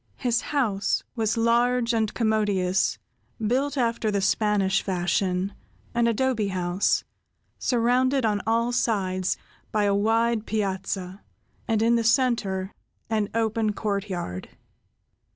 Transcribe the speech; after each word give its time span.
His 0.17 0.41
house 0.41 1.03
was 1.15 1.37
large 1.37 1.93
and 1.93 2.11
commodious, 2.11 2.97
built 3.39 3.77
after 3.77 4.09
the 4.09 4.19
Spanish 4.19 4.81
fashion—an 4.81 6.07
adobe 6.07 6.47
house—surrounded 6.47 8.25
on 8.25 8.41
all 8.47 8.71
sides 8.71 9.37
by 9.71 9.83
a 9.83 9.93
wide 9.93 10.47
piazza, 10.47 11.21
and 11.67 11.83
in 11.83 11.97
the 11.97 12.03
center 12.03 12.73
an 13.11 13.29
open 13.35 13.73
courtyard. 13.73 14.49